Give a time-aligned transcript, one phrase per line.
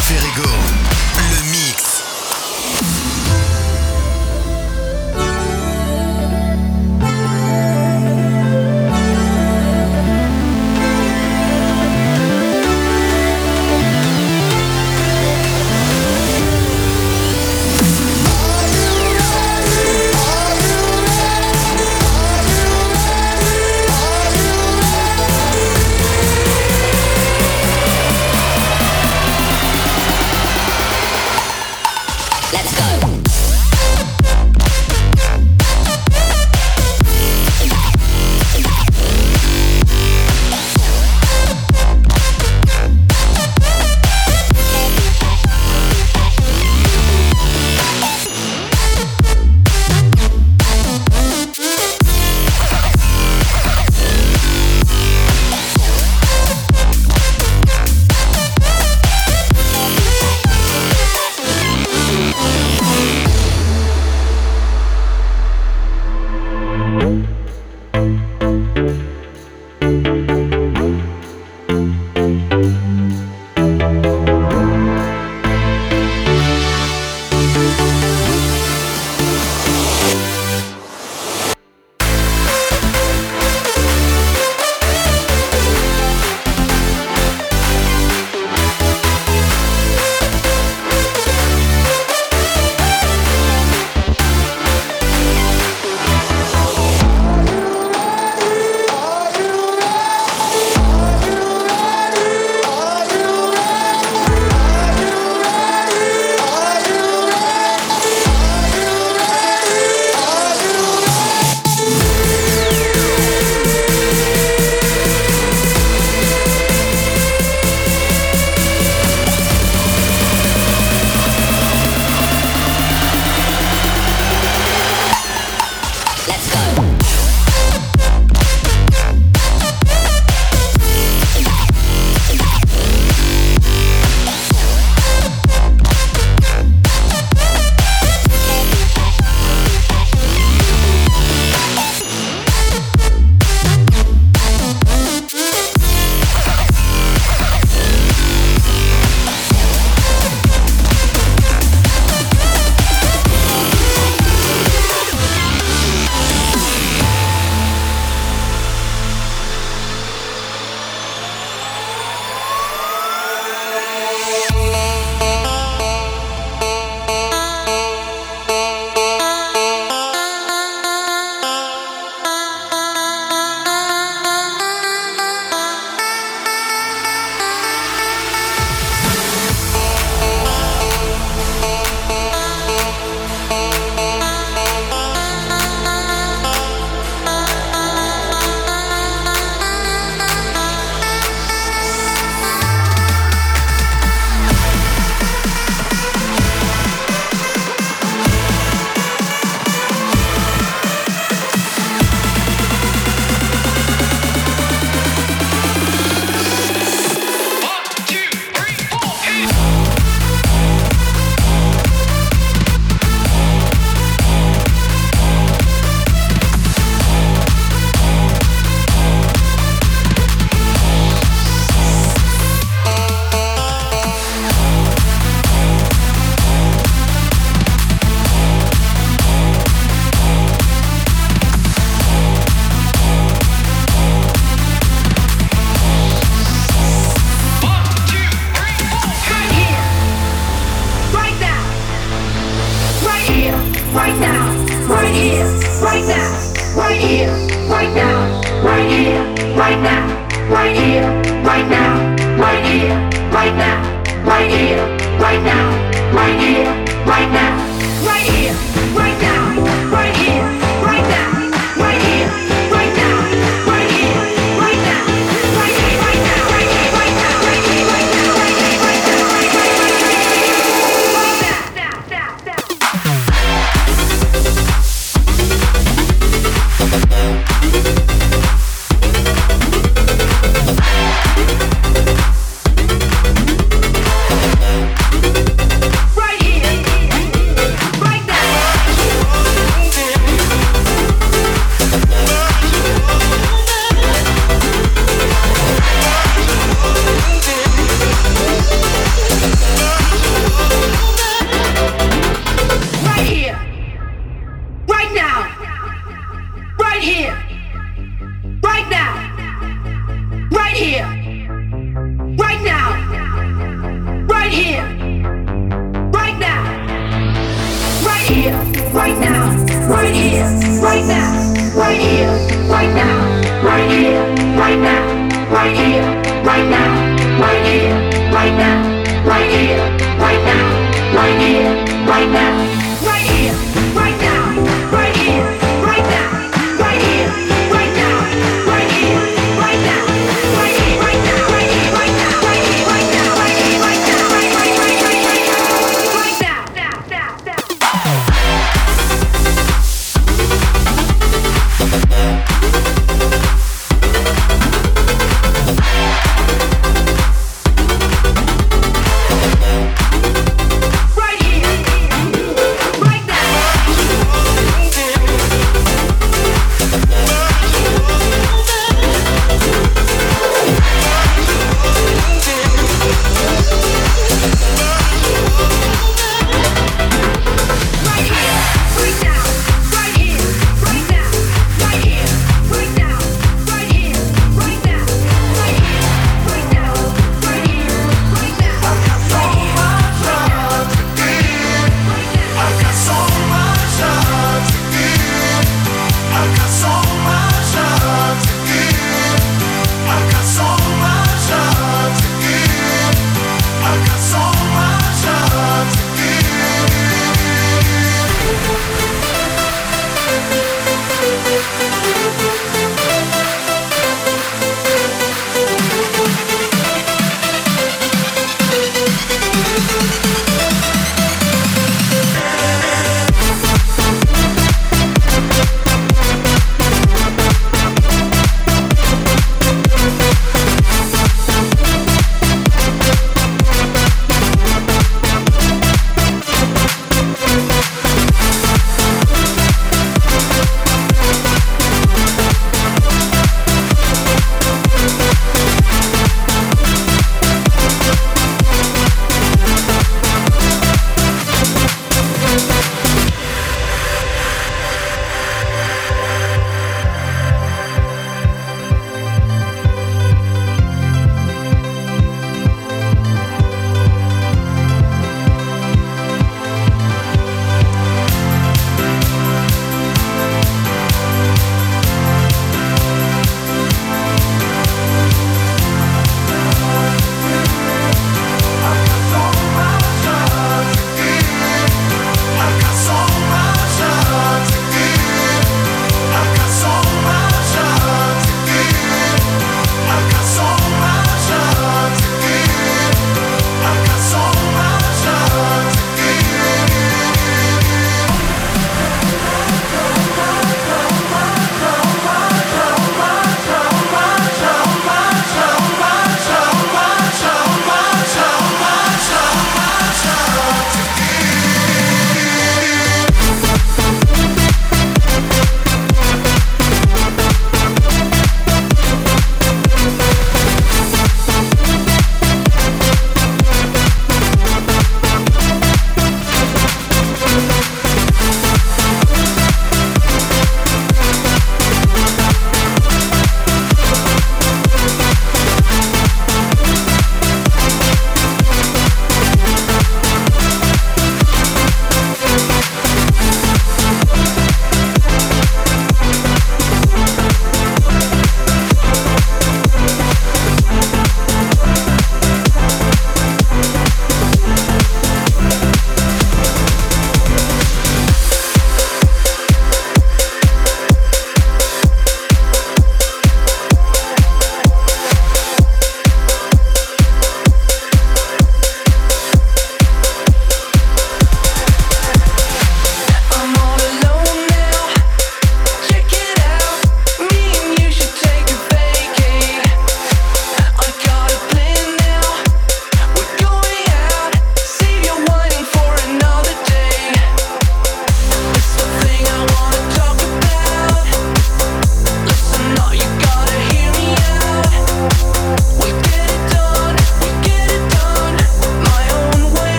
[0.00, 0.91] Sébastien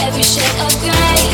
[0.00, 1.27] every shade of gray.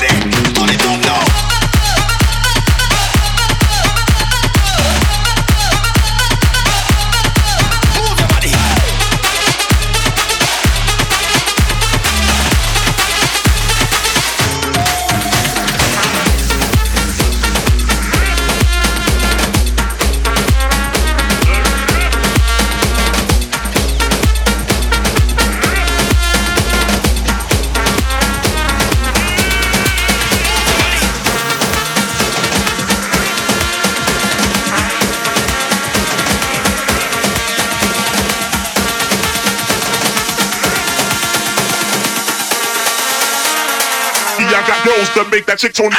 [0.00, 0.37] got it.
[45.24, 45.90] Make that chick turn.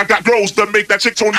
[0.00, 1.34] I got girls to make that chick turn.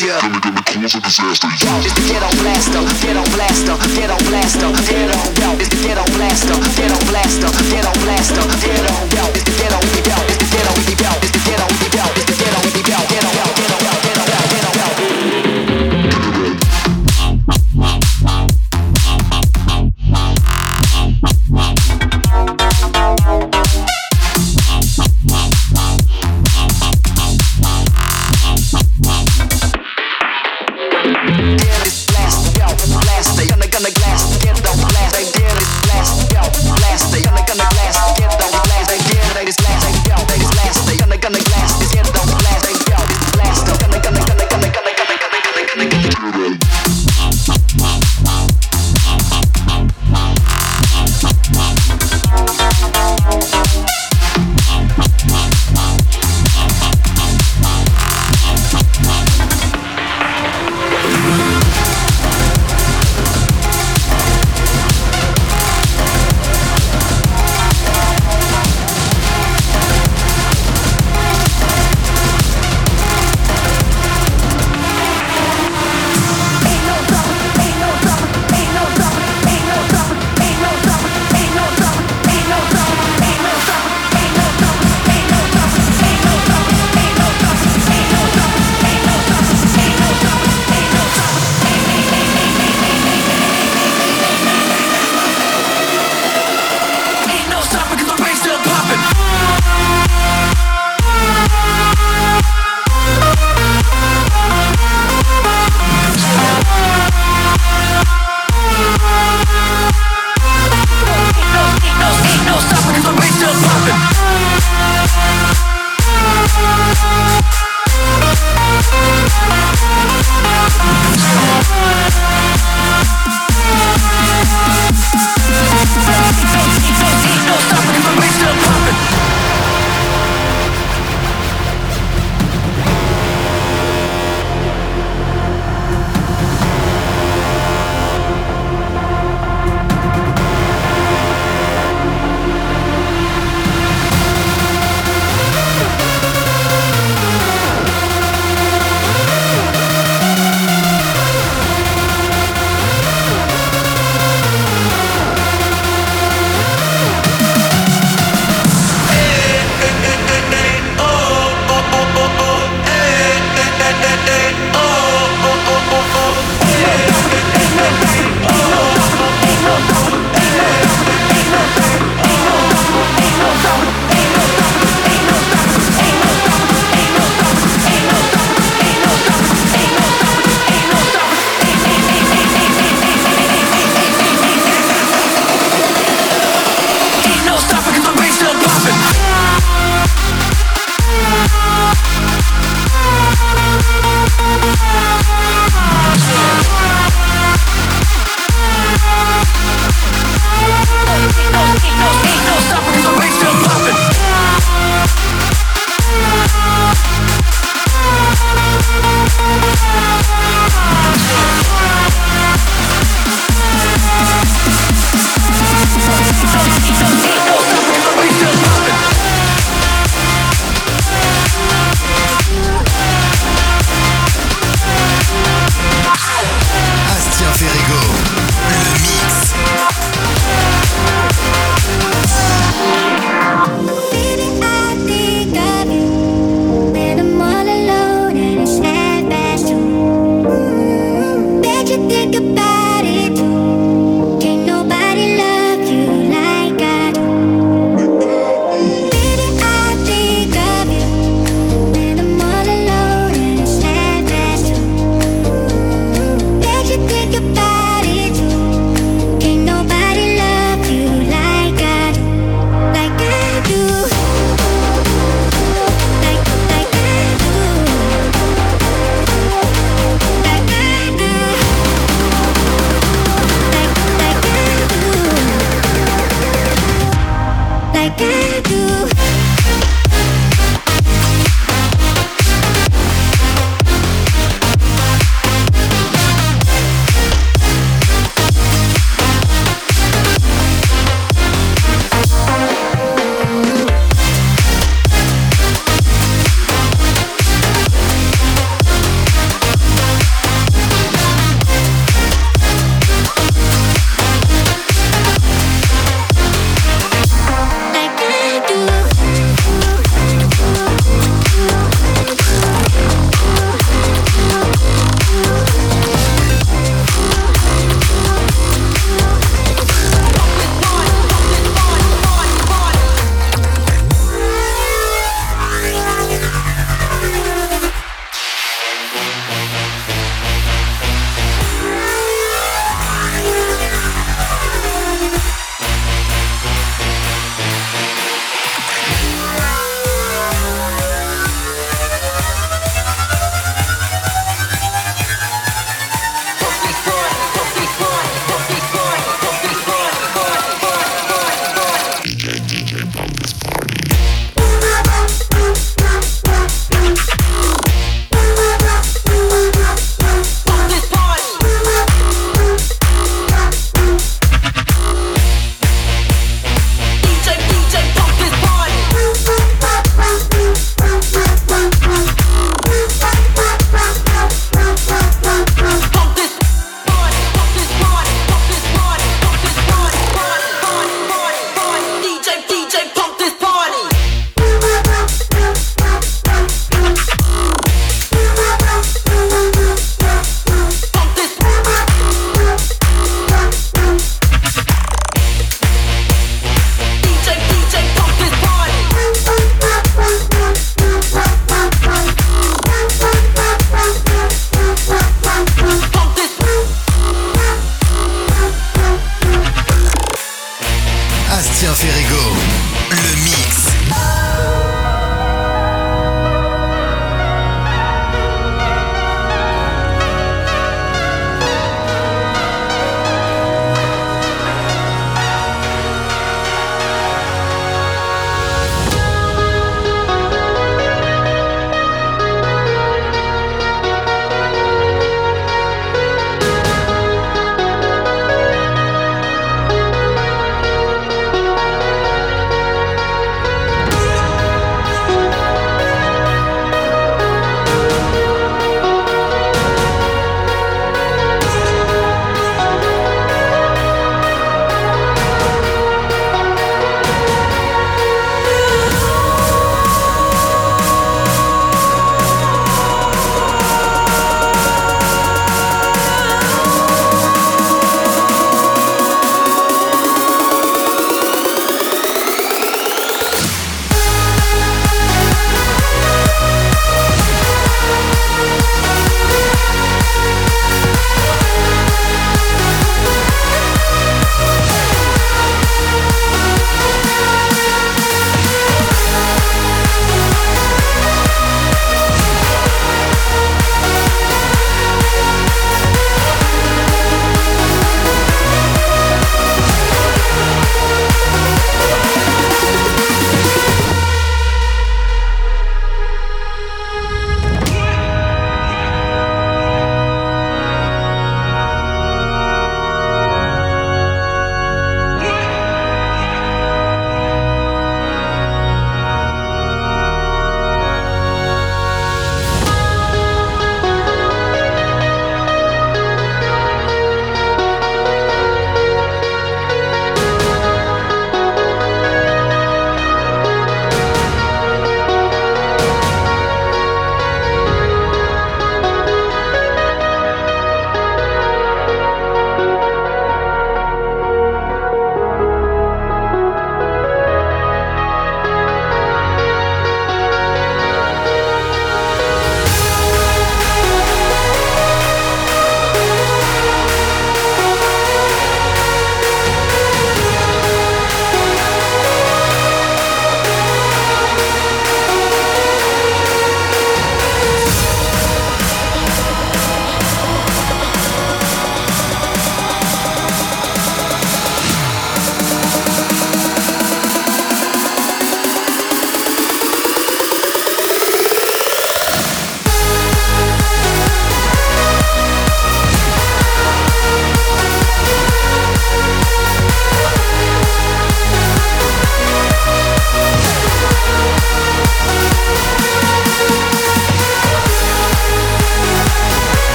[0.00, 0.18] ya.
[0.20, 1.48] Gonna, gonna cause a disaster.
[1.60, 5.18] Yo, it's the ghetto blaster, ghetto blaster, ghetto blaster, ghetto.
[5.38, 8.94] Yo, it's the ghetto blaster, ghetto blaster, ghetto blaster, ghetto.
[9.14, 9.78] Yo, it's the ghetto,
[10.08, 12.43] yo, it's the ghetto, yo, it's the ghetto, yo, it's the ghetto, yo, the ghetto.